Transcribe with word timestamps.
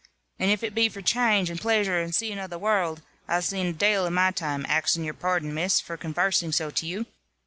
"And 0.39 0.49
if 0.49 0.63
it 0.63 0.73
be 0.73 0.89
for 0.89 1.03
channge, 1.03 1.51
and 1.51 1.61
plaisure, 1.61 1.99
and 2.01 2.11
zeeing 2.11 2.43
of 2.43 2.49
the 2.49 2.57
warld, 2.57 3.03
I've 3.27 3.43
zeen 3.43 3.67
a 3.69 3.73
dale 3.73 4.07
in 4.07 4.15
my 4.15 4.31
time, 4.31 4.65
axing 4.67 5.03
your 5.03 5.13
pardon, 5.13 5.53
Miss, 5.53 5.79
for 5.79 5.95
convarsing 5.95 6.51
so 6.53 6.71
to 6.71 6.87
you. 6.87 7.05